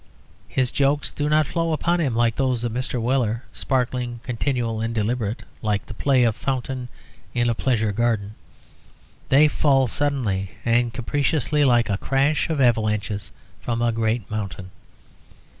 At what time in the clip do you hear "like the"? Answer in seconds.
5.61-5.93